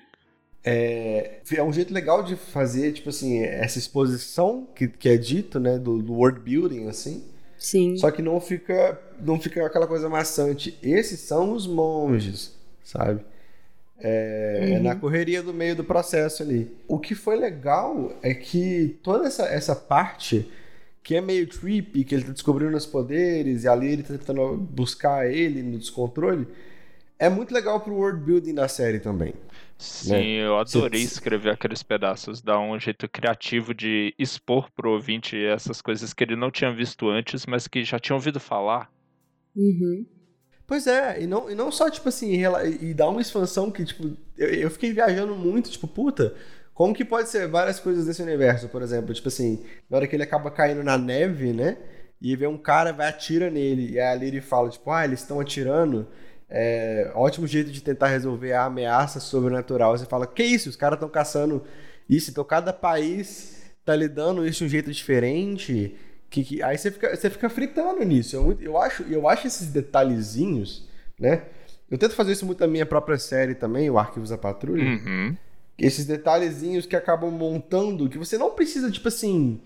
É, 0.65 1.41
é 1.53 1.63
um 1.63 1.73
jeito 1.73 1.93
legal 1.93 2.23
de 2.23 2.37
fazer, 2.37 2.93
tipo 2.93 3.11
assim, 3.11 3.43
essa 3.43 3.79
exposição 3.79 4.67
que, 4.75 4.89
que 4.89 5.09
é 5.11 5.17
dito, 5.17 5.61
né, 5.61 5.79
do, 5.79 6.03
do 6.03 6.15
world 6.15 6.41
building, 6.41 6.89
assim. 6.89 7.23
Sim. 7.59 7.97
Só 7.99 8.11
que 8.11 8.23
não 8.23 8.41
fica, 8.41 8.99
não 9.21 9.39
fica 9.39 9.65
aquela 9.65 9.87
coisa 9.87 10.09
maçante. 10.09 10.79
Esses 10.83 11.21
são 11.21 11.53
os 11.53 11.67
monges, 11.67 12.55
sabe? 12.83 13.21
É, 13.99 14.61
uhum. 14.61 14.77
é, 14.77 14.81
na 14.81 14.97
correria 14.97 15.43
do 15.43 15.55
meio 15.55 15.77
do 15.77 15.85
processo 15.85 16.43
ali. 16.43 16.71
O 16.89 16.99
que 16.99 17.15
foi 17.15 17.37
legal 17.37 18.13
é 18.23 18.35
que 18.35 18.99
toda 19.03 19.27
essa, 19.27 19.45
essa 19.45 19.77
parte 19.77 20.51
que 21.03 21.15
é 21.15 21.21
meio 21.21 21.47
trippy, 21.47 22.03
que 22.03 22.15
ele 22.15 22.25
tá 22.25 22.33
descobrindo 22.33 22.77
os 22.77 22.87
poderes 22.87 23.65
e 23.65 23.69
ali 23.69 23.93
ele 23.93 24.03
tá 24.03 24.15
tentando 24.17 24.57
buscar 24.57 25.31
ele 25.31 25.63
no 25.63 25.79
descontrole, 25.79 26.49
é 27.19 27.29
muito 27.29 27.53
legal 27.53 27.81
pro 27.81 27.95
world 27.95 28.25
building 28.25 28.55
da 28.55 28.69
série 28.69 28.99
também. 28.99 29.35
Sim, 29.79 30.13
né? 30.13 30.47
eu 30.47 30.59
adorei 30.59 31.03
escrever 31.03 31.51
aqueles 31.51 31.83
pedaços, 31.83 32.41
dar 32.41 32.61
um 32.61 32.79
jeito 32.79 33.09
criativo 33.09 33.75
de 33.75 34.15
expor 34.19 34.71
pro 34.71 34.93
ouvinte 34.93 35.37
essas 35.37 35.83
coisas 35.83 36.13
que 36.13 36.23
ele 36.25 36.37
não 36.37 36.51
tinha 36.51 36.73
visto 36.73 37.09
antes, 37.09 37.45
mas 37.47 37.67
que 37.67 37.85
já 37.85 37.99
tinha 37.99 38.15
ouvido 38.15 38.39
falar. 38.39 38.91
Uhum. 39.55 40.07
Pois 40.67 40.87
é, 40.87 41.23
e 41.23 41.27
não, 41.27 41.51
e 41.51 41.55
não 41.55 41.71
só, 41.71 41.91
tipo 41.91 42.09
assim, 42.09 42.33
e, 42.33 42.91
e 42.91 42.95
dar 42.95 43.09
uma 43.09 43.21
expansão 43.21 43.71
que, 43.71 43.85
tipo, 43.85 44.17
eu, 44.39 44.49
eu 44.49 44.71
fiquei 44.71 44.93
viajando 44.93 45.35
muito, 45.35 45.71
tipo, 45.71 45.87
puta, 45.87 46.35
como 46.73 46.95
que 46.95 47.05
pode 47.05 47.29
ser 47.29 47.47
várias 47.49 47.79
coisas 47.79 48.07
desse 48.07 48.23
universo, 48.23 48.69
por 48.69 48.81
exemplo, 48.81 49.13
tipo 49.13 49.29
assim, 49.29 49.65
na 49.91 49.99
hora 49.99 50.07
que 50.07 50.17
ele 50.17 50.23
acaba 50.23 50.51
caindo 50.51 50.83
na 50.83 50.97
neve, 50.97 51.53
né, 51.53 51.77
e 52.21 52.35
vê 52.35 52.47
um 52.47 52.57
cara, 52.57 52.93
vai 52.93 53.09
atira 53.09 53.51
nele, 53.51 53.93
e 53.93 54.01
aí 54.01 54.27
ele 54.27 54.41
fala, 54.41 54.71
tipo, 54.71 54.91
ah, 54.91 55.05
eles 55.05 55.21
estão 55.21 55.39
atirando, 55.39 56.09
é, 56.57 57.11
ótimo 57.17 57.49
jeito 57.49 57.73
de 57.73 57.83
tentar 57.83 58.07
resolver 58.07 58.53
a 58.53 58.67
ameaça 58.67 59.19
sobrenatural. 59.19 59.99
Você 59.99 60.07
fala, 60.07 60.25
que 60.25 60.45
isso? 60.45 60.69
Os 60.69 60.77
caras 60.77 60.99
estão 60.99 61.09
caçando 61.09 61.65
isso. 62.09 62.31
Então 62.31 62.45
cada 62.45 62.73
país 62.73 63.61
tá 63.85 63.97
lidando 63.97 64.47
isso 64.47 64.61
de 64.61 64.67
um 64.67 64.69
jeito 64.69 64.93
diferente. 64.93 65.97
Que, 66.31 66.45
que, 66.45 66.63
aí 66.63 66.79
você 66.79 66.93
fica, 66.93 67.17
você 67.17 67.29
fica 67.29 67.51
fritando 67.51 68.05
nisso. 68.05 68.37
Eu, 68.37 68.57
eu, 68.61 68.79
acho, 68.79 69.03
eu 69.03 69.29
acho 69.29 69.49
esses 69.49 69.67
detalhezinhos, 69.67 70.89
né? 71.19 71.43
Eu 71.91 71.99
tento 71.99 72.15
fazer 72.15 72.31
isso 72.31 72.47
muito 72.47 72.61
na 72.61 72.69
minha 72.69 72.87
própria 72.87 73.19
série 73.19 73.57
também, 73.57 73.91
o 73.91 73.99
Arquivos 73.99 74.31
da 74.31 74.39
Patrulha. 74.39 74.85
Uhum. 74.85 75.37
Esses 75.77 76.07
detalhezinhos 76.07 76.87
que 76.87 76.95
acabam 76.95 77.33
montando, 77.33 78.09
que 78.09 78.17
você 78.17 78.39
não 78.39 78.51
precisa, 78.51 78.93
tipo 78.93 79.09
assim, 79.09 79.61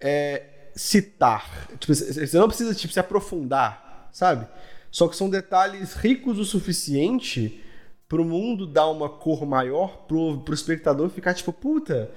é, 0.00 0.42
citar. 0.76 1.68
Tipo, 1.80 1.92
você 1.92 2.38
não 2.38 2.46
precisa 2.46 2.72
tipo, 2.72 2.94
se 2.94 3.00
aprofundar, 3.00 4.08
sabe? 4.12 4.46
Só 4.94 5.08
que 5.08 5.16
são 5.16 5.28
detalhes 5.28 5.94
ricos 5.94 6.38
o 6.38 6.44
suficiente 6.44 7.60
pro 8.08 8.24
mundo 8.24 8.64
dar 8.64 8.88
uma 8.88 9.08
cor 9.08 9.44
maior, 9.44 10.06
pro, 10.06 10.38
pro 10.38 10.54
espectador 10.54 11.10
ficar 11.10 11.34
tipo, 11.34 11.52
puta, 11.52 12.12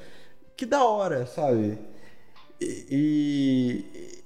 que 0.55 0.63
da 0.63 0.85
hora, 0.85 1.25
sabe? 1.25 1.79
E, 2.61 2.85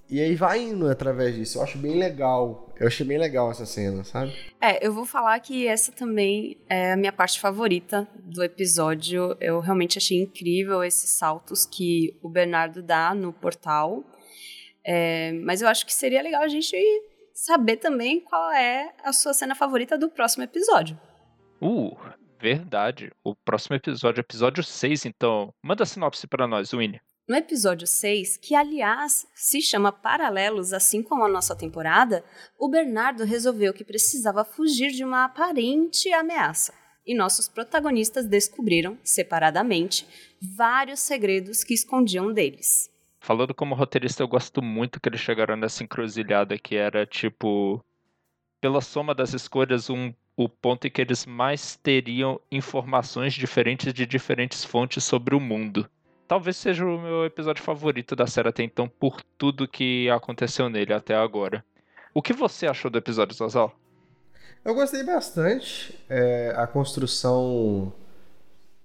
e, 0.10 0.18
e, 0.18 0.20
aí 0.20 0.36
vai 0.36 0.64
indo 0.64 0.90
através 0.90 1.34
disso. 1.34 1.60
Eu 1.60 1.64
acho 1.64 1.78
bem 1.78 1.98
legal. 1.98 2.68
Eu 2.78 2.88
achei 2.88 3.06
bem 3.06 3.18
legal 3.18 3.50
essa 3.50 3.66
cena, 3.66 4.04
sabe? 4.04 4.36
É, 4.60 4.86
eu 4.86 4.92
vou 4.92 5.06
falar 5.06 5.40
que 5.40 5.66
essa 5.66 5.94
também 5.94 6.58
é 6.68 6.92
a 6.92 6.98
minha 6.98 7.14
parte 7.14 7.40
favorita 7.40 8.06
do 8.22 8.44
episódio. 8.44 9.34
Eu 9.40 9.62
realmente 9.62 9.98
achei 9.98 10.22
incrível 10.22 10.84
esses 10.84 11.10
saltos 11.10 11.66
que 11.66 12.14
o 12.22 12.28
Bernardo 12.28 12.84
dá 12.84 13.16
no 13.16 13.32
portal. 13.32 14.04
É, 14.84 15.32
mas 15.42 15.62
eu 15.62 15.70
acho 15.70 15.86
que 15.86 15.94
seria 15.94 16.22
legal 16.22 16.42
a 16.42 16.50
gente 16.50 16.76
saber 17.42 17.78
também 17.78 18.20
qual 18.22 18.52
é 18.52 18.94
a 19.04 19.12
sua 19.12 19.34
cena 19.34 19.56
favorita 19.56 19.98
do 19.98 20.10
próximo 20.10 20.44
episódio. 20.44 21.00
Uh, 21.60 21.98
verdade. 22.40 23.12
O 23.24 23.36
próximo 23.36 23.76
episódio, 23.76 24.22
episódio 24.22 24.64
6, 24.64 25.06
então. 25.06 25.52
Manda 25.64 25.82
a 25.82 25.86
sinopse 25.88 26.28
para 26.28 26.48
nós, 26.48 26.72
Winnie. 26.72 27.02
No 27.28 27.36
episódio 27.36 27.88
6, 27.88 28.38
que 28.38 28.54
aliás 28.54 29.26
se 29.34 29.60
chama 29.60 29.92
Paralelos, 29.92 30.72
assim 30.72 31.02
como 31.02 31.24
a 31.24 31.30
nossa 31.30 31.56
temporada, 31.56 32.24
o 32.60 32.70
Bernardo 32.70 33.24
resolveu 33.24 33.74
que 33.74 33.84
precisava 33.84 34.46
fugir 34.46 34.92
de 34.92 35.04
uma 35.04 35.26
aparente 35.26 36.14
ameaça. 36.14 36.74
E 37.06 37.16
nossos 37.16 37.48
protagonistas 37.48 38.28
descobriram, 38.28 39.00
separadamente, 39.04 40.06
vários 40.56 41.00
segredos 41.00 41.64
que 41.64 41.74
escondiam 41.74 42.32
deles. 42.32 42.92
Falando 43.24 43.54
como 43.54 43.76
roteirista, 43.76 44.24
eu 44.24 44.28
gosto 44.28 44.64
muito 44.64 45.00
que 45.00 45.08
eles 45.08 45.22
chegaram 45.22 45.56
nessa 45.56 45.84
encruzilhada 45.84 46.58
que 46.58 46.76
era 46.76 47.06
tipo. 47.06 47.80
Pela 48.60 48.82
soma 48.82 49.14
das 49.14 49.34
escolhas, 49.34 49.92
um, 49.92 50.12
o 50.36 50.50
ponto 50.50 50.88
em 50.88 50.90
que 50.90 51.00
eles 51.00 51.28
mais 51.28 51.76
teriam 51.76 52.42
informações 52.52 53.34
diferentes 53.36 53.94
de 53.94 54.08
diferentes 54.08 54.66
fontes 54.66 55.04
sobre 55.04 55.36
o 55.36 55.40
mundo. 55.40 55.88
Talvez 56.28 56.58
seja 56.58 56.84
o 56.84 57.00
meu 57.00 57.24
episódio 57.24 57.64
favorito 57.64 58.16
da 58.16 58.26
série 58.26 58.50
até 58.50 58.64
então, 58.64 58.88
por 58.88 59.22
tudo 59.38 59.68
que 59.68 60.10
aconteceu 60.10 60.68
nele 60.68 60.94
até 60.94 61.16
agora. 61.16 61.64
O 62.16 62.24
que 62.24 62.34
você 62.34 62.66
achou 62.66 62.90
do 62.90 62.98
episódio, 62.98 63.36
Zazal? 63.36 63.76
Eu 64.66 64.74
gostei 64.74 65.04
bastante. 65.04 65.96
É, 66.10 66.56
a 66.58 66.66
construção. 66.66 67.94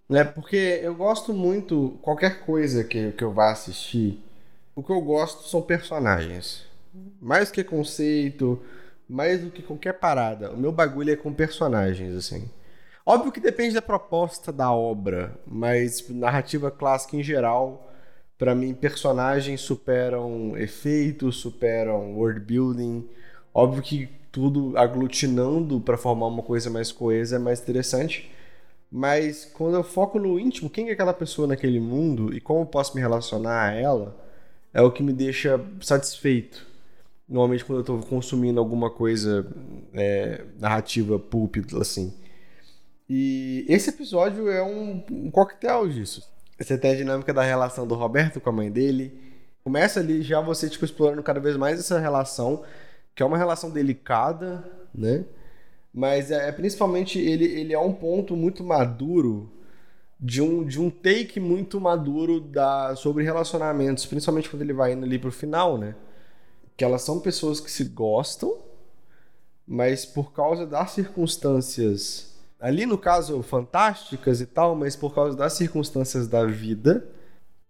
Né, 0.08 0.22
porque 0.24 0.80
eu 0.82 0.94
gosto 0.94 1.32
muito. 1.32 1.98
Qualquer 2.02 2.40
coisa 2.44 2.84
que, 2.84 3.12
que 3.12 3.24
eu 3.24 3.32
vá 3.32 3.50
assistir 3.50 4.22
o 4.74 4.82
que 4.82 4.92
eu 4.92 5.00
gosto 5.00 5.48
são 5.48 5.62
personagens. 5.62 6.66
Mais 7.20 7.50
que 7.50 7.64
conceito, 7.64 8.60
mais 9.08 9.40
do 9.40 9.50
que 9.50 9.62
qualquer 9.62 9.94
parada. 9.94 10.52
O 10.52 10.56
meu 10.56 10.70
bagulho 10.70 11.12
é 11.12 11.16
com 11.16 11.32
personagens, 11.32 12.14
assim. 12.14 12.48
Óbvio 13.04 13.32
que 13.32 13.40
depende 13.40 13.74
da 13.74 13.82
proposta 13.82 14.52
da 14.52 14.70
obra, 14.72 15.32
mas 15.46 16.06
narrativa 16.10 16.70
clássica 16.70 17.16
em 17.16 17.22
geral, 17.22 17.90
para 18.36 18.54
mim, 18.54 18.74
personagens 18.74 19.60
superam 19.60 20.56
efeitos, 20.58 21.36
superam 21.36 22.14
world 22.16 22.40
building. 22.40 23.08
Óbvio 23.54 23.82
que 23.82 24.08
tudo 24.30 24.76
aglutinando 24.76 25.80
para 25.80 25.96
formar 25.96 26.26
uma 26.26 26.42
coisa 26.42 26.68
mais 26.68 26.92
coesa 26.92 27.36
é 27.36 27.38
mais 27.38 27.60
interessante. 27.60 28.30
Mas 28.90 29.44
quando 29.44 29.74
eu 29.74 29.84
foco 29.84 30.18
no 30.18 30.38
íntimo, 30.38 30.70
quem 30.70 30.88
é 30.88 30.92
aquela 30.92 31.12
pessoa 31.12 31.48
naquele 31.48 31.80
mundo 31.80 32.34
e 32.34 32.40
como 32.40 32.60
eu 32.60 32.66
posso 32.66 32.94
me 32.94 33.00
relacionar 33.00 33.68
a 33.68 33.72
ela, 33.72 34.16
é 34.72 34.80
o 34.80 34.90
que 34.90 35.02
me 35.02 35.12
deixa 35.12 35.60
satisfeito. 35.80 36.66
Normalmente 37.28 37.64
quando 37.64 37.78
eu 37.78 37.80
estou 37.80 38.00
consumindo 38.02 38.60
alguma 38.60 38.90
coisa 38.90 39.46
é, 39.92 40.44
narrativa 40.58 41.18
pulp, 41.18 41.56
assim. 41.80 42.14
E 43.08 43.64
esse 43.68 43.90
episódio 43.90 44.48
é 44.48 44.62
um, 44.62 45.04
um 45.10 45.30
coquetel 45.30 45.88
disso. 45.88 46.28
Você 46.58 46.78
tem 46.78 46.92
a 46.92 46.96
dinâmica 46.96 47.34
da 47.34 47.42
relação 47.42 47.86
do 47.86 47.94
Roberto 47.94 48.40
com 48.40 48.48
a 48.48 48.52
mãe 48.52 48.70
dele. 48.70 49.12
Começa 49.62 50.00
ali 50.00 50.22
já 50.22 50.40
você 50.40 50.70
tipo, 50.70 50.84
explorando 50.84 51.22
cada 51.22 51.40
vez 51.40 51.56
mais 51.56 51.78
essa 51.78 51.98
relação, 51.98 52.64
que 53.14 53.22
é 53.22 53.26
uma 53.26 53.36
relação 53.36 53.70
delicada, 53.70 54.64
né? 54.94 55.24
Mas 55.96 56.30
é, 56.30 56.50
é 56.50 56.52
principalmente 56.52 57.18
ele, 57.18 57.46
ele 57.46 57.72
é 57.72 57.78
um 57.78 57.90
ponto 57.90 58.36
muito 58.36 58.62
maduro 58.62 59.50
de 60.20 60.42
um, 60.42 60.62
de 60.62 60.78
um 60.78 60.90
take 60.90 61.40
muito 61.40 61.80
maduro 61.80 62.38
da, 62.38 62.94
sobre 62.94 63.24
relacionamentos, 63.24 64.04
principalmente 64.04 64.50
quando 64.50 64.60
ele 64.60 64.74
vai 64.74 64.92
indo 64.92 65.06
ali 65.06 65.18
pro 65.18 65.32
final, 65.32 65.78
né? 65.78 65.94
Que 66.76 66.84
elas 66.84 67.00
são 67.00 67.18
pessoas 67.18 67.60
que 67.60 67.70
se 67.70 67.84
gostam, 67.84 68.58
mas 69.66 70.04
por 70.04 70.34
causa 70.34 70.66
das 70.66 70.90
circunstâncias, 70.90 72.34
ali 72.60 72.84
no 72.84 72.98
caso 72.98 73.42
fantásticas 73.42 74.42
e 74.42 74.46
tal, 74.46 74.76
mas 74.76 74.94
por 74.94 75.14
causa 75.14 75.34
das 75.34 75.54
circunstâncias 75.54 76.28
da 76.28 76.44
vida, 76.44 77.08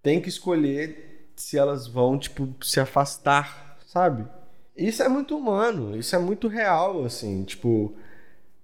tem 0.03 0.21
que 0.21 0.29
escolher 0.29 1.31
se 1.37 1.57
elas 1.57 1.87
vão, 1.87 2.19
tipo, 2.19 2.53
se 2.65 2.81
afastar, 2.81 3.79
sabe? 3.87 4.27
Isso 4.77 5.01
é 5.01 5.09
muito 5.09 5.37
humano, 5.37 5.97
isso 5.97 6.17
é 6.17 6.19
muito 6.19 6.49
real, 6.49 7.05
assim, 7.05 7.45
tipo. 7.45 7.95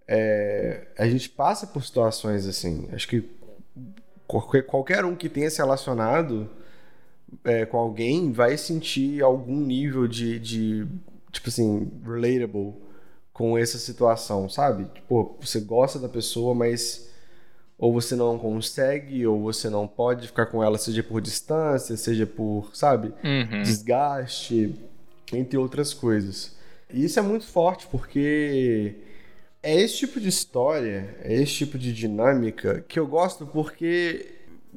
É, 0.07 0.89
a 0.99 1.07
gente 1.09 1.29
passa 1.29 1.67
por 1.67 1.85
situações 1.85 2.47
assim. 2.47 2.89
Acho 2.93 3.09
que 3.09 3.29
qualquer, 4.27 4.63
qualquer 4.63 5.05
um 5.05 5.15
que 5.15 5.29
tenha 5.29 5.51
se 5.51 5.59
relacionado 5.59 6.49
é, 7.45 7.65
com 7.65 7.79
alguém 7.79 8.33
vai 8.33 8.57
sentir 8.57 9.23
algum 9.23 9.61
nível 9.61 10.07
de, 10.07 10.39
de, 10.39 10.87
tipo 11.31 11.49
assim, 11.49 11.91
relatable 12.05 12.75
com 13.33 13.57
essa 13.57 13.79
situação, 13.79 14.49
sabe? 14.49 14.85
Tipo, 14.95 15.37
você 15.41 15.61
gosta 15.61 15.99
da 15.99 16.09
pessoa, 16.09 16.55
mas 16.55 17.11
ou 17.79 17.93
você 17.93 18.15
não 18.15 18.39
consegue, 18.39 19.27
ou 19.27 19.43
você 19.43 19.69
não 19.69 19.89
pode 19.89 20.29
ficar 20.29 20.47
com 20.47 20.63
ela, 20.63 20.79
seja 20.79 21.03
por 21.03 21.21
distância, 21.21 21.97
seja 21.97 22.25
por, 22.25 22.71
sabe, 22.75 23.13
uhum. 23.25 23.63
desgaste, 23.63 24.77
entre 25.33 25.57
outras 25.59 25.93
coisas. 25.93 26.55
E 26.93 27.05
isso 27.05 27.19
é 27.19 27.23
muito 27.23 27.45
forte 27.45 27.89
porque 27.91 28.95
é 29.63 29.81
esse 29.81 29.99
tipo 29.99 30.21
de 30.21 30.29
história, 30.29 31.17
é 31.23 31.35
esse 31.35 31.53
tipo 31.53 31.79
de 31.79 31.93
dinâmica 31.93 32.85
que 32.89 32.99
eu 32.99 33.07
gosto 33.07 33.47
porque 33.47 34.35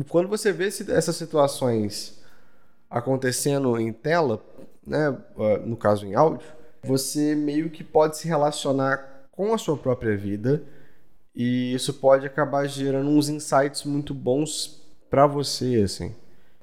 quando 0.09 0.27
você 0.27 0.51
vê 0.51 0.67
essas 0.67 1.15
situações 1.15 2.21
acontecendo 2.89 3.79
em 3.79 3.91
tela, 3.91 4.43
né, 4.85 5.17
no 5.65 5.75
caso 5.75 6.05
em 6.05 6.13
áudio, 6.13 6.47
você 6.83 7.35
meio 7.35 7.69
que 7.69 7.83
pode 7.83 8.17
se 8.17 8.27
relacionar 8.27 9.27
com 9.31 9.53
a 9.53 9.57
sua 9.57 9.75
própria 9.75 10.15
vida 10.15 10.63
e 11.33 11.73
isso 11.73 11.93
pode 11.95 12.25
acabar 12.25 12.67
gerando 12.67 13.09
uns 13.09 13.27
insights 13.27 13.83
muito 13.83 14.13
bons 14.13 14.81
para 15.09 15.25
você, 15.25 15.81
assim. 15.83 16.13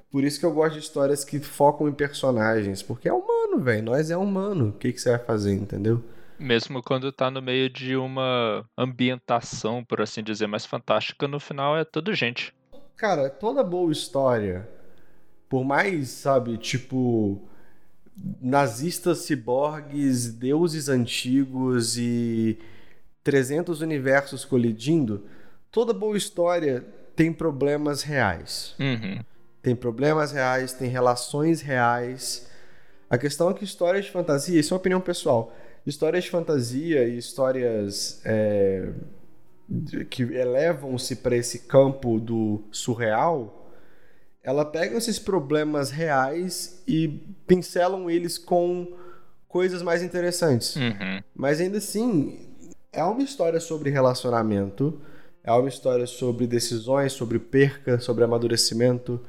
Por 0.09 0.23
isso 0.23 0.39
que 0.39 0.45
eu 0.45 0.53
gosto 0.53 0.73
de 0.73 0.79
histórias 0.79 1.25
que 1.25 1.39
focam 1.39 1.89
em 1.89 1.93
personagens, 1.93 2.81
porque 2.81 3.09
é 3.09 3.13
humano, 3.13 3.59
velho. 3.59 3.83
Nós 3.83 4.11
é 4.11 4.17
humano. 4.17 4.69
O 4.69 4.71
que, 4.73 4.93
que 4.93 5.01
você 5.01 5.09
vai 5.09 5.19
fazer, 5.19 5.53
entendeu? 5.53 6.03
Mesmo 6.39 6.81
quando 6.81 7.11
tá 7.11 7.29
no 7.29 7.41
meio 7.41 7.69
de 7.69 7.95
uma 7.95 8.65
ambientação, 8.77 9.83
por 9.83 10.01
assim 10.01 10.23
dizer, 10.23 10.47
mais 10.47 10.65
fantástica, 10.65 11.27
no 11.27 11.39
final 11.39 11.77
é 11.77 11.85
tudo 11.85 12.13
gente. 12.13 12.53
Cara, 12.95 13.29
toda 13.29 13.63
boa 13.63 13.91
história, 13.91 14.67
por 15.49 15.63
mais, 15.63 16.09
sabe, 16.09 16.57
tipo, 16.57 17.41
nazistas 18.41 19.19
ciborgues, 19.19 20.33
deuses 20.33 20.89
antigos 20.89 21.97
e 21.97 22.59
300 23.23 23.81
universos 23.81 24.45
colidindo, 24.45 25.25
toda 25.71 25.93
boa 25.93 26.17
história 26.17 26.85
tem 27.15 27.31
problemas 27.31 28.03
reais. 28.03 28.75
Uhum. 28.79 29.19
Tem 29.61 29.75
problemas 29.75 30.31
reais, 30.31 30.73
tem 30.73 30.89
relações 30.89 31.61
reais. 31.61 32.49
A 33.09 33.17
questão 33.17 33.49
é 33.49 33.53
que 33.53 33.63
histórias 33.63 34.05
de 34.05 34.11
fantasia, 34.11 34.59
isso 34.59 34.73
é 34.73 34.75
uma 34.75 34.79
opinião 34.79 34.99
pessoal, 34.99 35.55
histórias 35.85 36.23
de 36.23 36.29
fantasia 36.29 37.05
e 37.05 37.17
histórias 37.17 38.21
é, 38.25 38.89
que 40.09 40.23
elevam-se 40.23 41.17
para 41.17 41.35
esse 41.35 41.59
campo 41.59 42.19
do 42.19 42.63
surreal, 42.71 43.69
ela 44.41 44.65
pegam 44.65 44.97
esses 44.97 45.19
problemas 45.19 45.89
reais 45.89 46.83
e 46.87 47.07
pincelam 47.47 48.09
eles 48.09 48.37
com 48.37 48.93
coisas 49.47 49.81
mais 49.81 50.01
interessantes. 50.01 50.75
Uhum. 50.75 51.21
Mas 51.35 51.59
ainda 51.61 51.77
assim, 51.77 52.49
é 52.91 53.03
uma 53.03 53.21
história 53.21 53.59
sobre 53.59 53.89
relacionamento, 53.89 55.01
é 55.43 55.51
uma 55.51 55.69
história 55.69 56.07
sobre 56.07 56.47
decisões, 56.47 57.13
sobre 57.13 57.39
perca, 57.39 57.99
sobre 57.99 58.23
amadurecimento. 58.23 59.19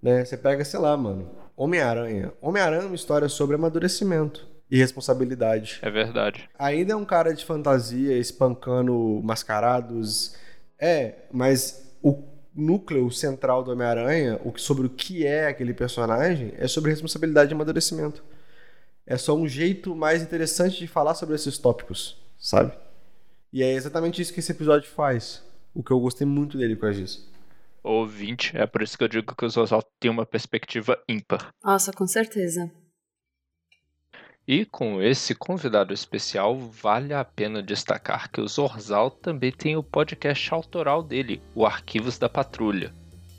Né? 0.00 0.24
Você 0.24 0.36
pega, 0.36 0.64
sei 0.64 0.80
lá, 0.80 0.96
mano, 0.96 1.30
Homem-Aranha. 1.56 2.32
Homem-Aranha 2.40 2.82
é 2.82 2.86
uma 2.86 2.96
história 2.96 3.28
sobre 3.28 3.54
amadurecimento 3.54 4.51
e 4.72 4.78
responsabilidade. 4.78 5.78
É 5.82 5.90
verdade. 5.90 6.48
Ainda 6.58 6.94
é 6.94 6.96
um 6.96 7.04
cara 7.04 7.34
de 7.34 7.44
fantasia 7.44 8.16
espancando 8.16 9.20
mascarados. 9.22 10.34
É, 10.78 11.26
mas 11.30 11.94
o 12.02 12.24
núcleo 12.54 13.10
central 13.10 13.62
do 13.62 13.70
Homem-Aranha, 13.70 14.40
sobre 14.56 14.86
o 14.86 14.88
que 14.90 15.26
é 15.26 15.46
aquele 15.46 15.74
personagem, 15.74 16.54
é 16.56 16.66
sobre 16.66 16.90
responsabilidade 16.90 17.52
e 17.52 17.54
amadurecimento. 17.54 18.24
É 19.06 19.18
só 19.18 19.36
um 19.36 19.46
jeito 19.46 19.94
mais 19.94 20.22
interessante 20.22 20.78
de 20.78 20.88
falar 20.88 21.14
sobre 21.16 21.34
esses 21.34 21.58
tópicos, 21.58 22.18
sabe? 22.38 22.72
E 23.52 23.62
é 23.62 23.74
exatamente 23.74 24.22
isso 24.22 24.32
que 24.32 24.40
esse 24.40 24.52
episódio 24.52 24.88
faz. 24.88 25.44
O 25.74 25.82
que 25.82 25.90
eu 25.90 26.00
gostei 26.00 26.26
muito 26.26 26.56
dele 26.56 26.76
com 26.76 26.86
a 26.86 26.92
Giz. 26.92 27.30
Ouvinte, 27.84 28.56
é 28.56 28.66
por 28.66 28.80
isso 28.80 28.96
que 28.96 29.04
eu 29.04 29.08
digo 29.08 29.36
que 29.36 29.44
o 29.44 29.50
Zorzal 29.50 29.82
tem 30.00 30.10
uma 30.10 30.24
perspectiva 30.24 30.98
ímpar. 31.06 31.52
Nossa, 31.62 31.92
com 31.92 32.06
certeza. 32.06 32.70
E 34.46 34.64
com 34.64 35.00
esse 35.00 35.36
convidado 35.36 35.94
especial, 35.94 36.58
vale 36.58 37.14
a 37.14 37.24
pena 37.24 37.62
destacar 37.62 38.28
que 38.28 38.40
o 38.40 38.48
Zorzal 38.48 39.08
também 39.08 39.52
tem 39.52 39.76
o 39.76 39.84
podcast 39.84 40.52
autoral 40.52 41.00
dele, 41.00 41.40
o 41.54 41.64
Arquivos 41.64 42.18
da 42.18 42.28
Patrulha. 42.28 42.92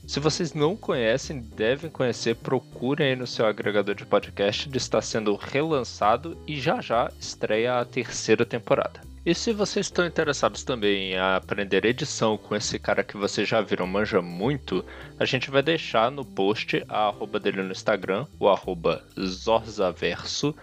Se 0.07 0.19
vocês 0.19 0.53
não 0.53 0.75
conhecem, 0.75 1.39
devem 1.39 1.89
conhecer, 1.89 2.35
procurem 2.35 3.07
aí 3.07 3.15
no 3.15 3.27
seu 3.27 3.45
agregador 3.45 3.95
de 3.95 4.05
podcast, 4.05 4.67
ele 4.67 4.77
está 4.77 5.01
sendo 5.01 5.35
relançado 5.35 6.37
e 6.47 6.59
já 6.59 6.81
já 6.81 7.11
estreia 7.19 7.79
a 7.79 7.85
terceira 7.85 8.45
temporada. 8.45 9.01
E 9.25 9.33
se 9.33 9.53
vocês 9.53 9.85
estão 9.85 10.05
interessados 10.05 10.63
também 10.65 11.13
em 11.13 11.17
aprender 11.17 11.85
edição 11.85 12.37
com 12.37 12.55
esse 12.55 12.77
cara 12.77 13.05
que 13.05 13.15
vocês 13.15 13.47
já 13.47 13.61
viram 13.61 13.87
manja 13.87 14.21
muito, 14.21 14.83
a 15.17 15.23
gente 15.23 15.49
vai 15.49 15.63
deixar 15.63 16.11
no 16.11 16.25
post 16.25 16.83
a 16.89 17.07
arroba 17.07 17.39
dele 17.39 17.63
no 17.63 17.71
Instagram, 17.71 18.27
o 18.37 18.49
arroba 18.49 19.01
Zorzaverso, 19.17 20.53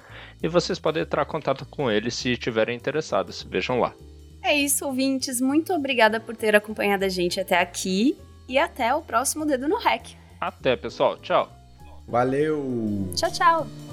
e 0.43 0.49
vocês 0.49 0.79
podem 0.79 1.05
entrar 1.05 1.23
em 1.23 1.31
contato 1.31 1.65
com 1.65 1.91
ele 1.91 2.11
se 2.11 2.33
estiverem 2.33 2.77
interessados. 2.77 3.43
Vejam 3.43 3.81
lá. 3.81 3.95
É 4.43 4.55
isso, 4.55 4.87
ouvintes. 4.87 5.41
Muito 5.41 5.73
obrigada 5.73 6.21
por 6.21 6.37
ter 6.37 6.55
acompanhado 6.55 7.05
a 7.05 7.09
gente 7.09 7.41
até 7.41 7.59
aqui 7.59 8.17
e 8.47 8.59
até 8.59 8.95
o 8.95 9.01
próximo 9.01 9.47
Dedo 9.47 9.69
no 9.69 9.79
Rec. 9.79 10.09
Até, 10.39 10.77
pessoal. 10.77 11.17
Tchau. 11.19 11.51
Valeu! 12.07 13.09
Tchau, 13.15 13.31
tchau! 13.31 13.90